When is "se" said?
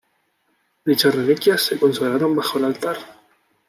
1.61-1.77